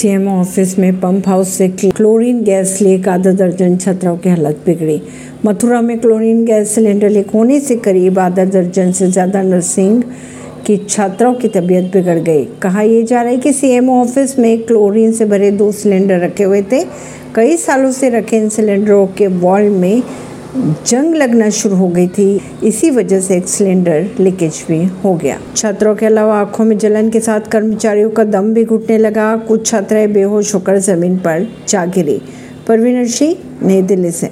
CM 0.00 0.28
office 0.28 0.78
में 0.78 1.00
pump 1.00 1.26
house 1.28 1.48
से 1.48 1.66
chlorine 1.68 2.42
gas 2.44 2.80
leak 2.82 3.08
आधा 3.08 3.30
दर्जन 3.30 3.76
छात्राओं 3.76 4.16
की 4.16 4.28
हालत 4.28 4.62
बिगड़ी। 4.66 5.00
मथुरा 5.46 5.80
में 5.80 5.98
क्लोरीन 6.00 6.44
गैस 6.44 6.74
सिलेंडर 6.74 7.10
लीक 7.10 7.30
होने 7.30 7.58
से 7.60 7.76
करीब 7.76 8.18
आधा 8.18 8.44
दर्जन 8.46 8.92
से 8.92 9.10
ज़्यादा 9.10 9.42
नर्सिंग 9.42 10.02
की 10.66 10.76
छात्राओं 10.78 11.34
की 11.34 11.48
तबीयत 11.48 11.92
बिगड़ 11.92 12.18
गई। 12.18 12.44
कहा 12.62 12.82
यह 12.82 13.04
जा 13.04 13.22
रहा 13.22 13.32
है 13.32 13.38
कि 13.38 13.52
सीएम 13.52 13.90
ऑफ़िस 13.90 14.38
में 14.38 14.62
क्लोरीन 14.62 15.12
से 15.12 15.24
भरे 15.26 15.50
दो 15.50 15.70
सिलेंडर 15.72 16.20
रखे 16.20 16.44
हुए 16.44 16.62
थे। 16.72 16.84
कई 17.34 17.56
सालों 17.58 17.90
से 17.92 18.10
रखे 18.10 18.36
इन 18.36 18.48
सिलेंडरों 18.48 19.06
के 19.18 19.26
वॉल 19.38 19.68
में 19.70 20.02
जंग 20.56 21.14
लगना 21.14 21.50
शुरू 21.50 21.76
हो 21.76 21.88
गई 21.88 22.08
थी, 22.08 22.40
इसी 22.64 22.90
वजह 22.90 23.20
से 23.20 23.36
एक 23.36 23.48
सिलेंडर 23.48 24.08
लीकेज 24.20 24.64
भी 24.68 24.84
हो 25.04 25.14
गया। 25.14 25.38
छात्रों 25.56 25.94
के 25.94 26.06
अलावा 26.06 26.38
आँखों 26.40 26.64
में 26.64 26.78
जलन 26.78 27.10
के 27.10 27.20
साथ 27.20 27.40
कर्मचारियों 27.40 28.10
का 28.10 28.24
दम 28.24 28.54
भी 28.54 28.64
घुटने 28.64 28.98
लगा। 28.98 29.36
कुछ 29.36 29.66
छात्राएँ 29.66 30.06
बेहोश 30.06 30.54
होकर 30.54 30.78
ज़मीन 30.78 31.16
पर 31.16 31.46
जा 31.68 31.86
गिरी। 31.86 32.20
परवीन 32.68 33.06
सिंह 33.06 33.36
नई 33.62 33.82
दिल्ली 33.82 34.10
से। 34.10 34.28